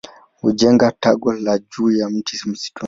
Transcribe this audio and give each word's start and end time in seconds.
Hujenga 0.41 0.91
tago 0.99 1.33
lao 1.33 1.57
juu 1.59 1.91
ya 1.91 2.09
mti 2.09 2.49
msituni. 2.49 2.79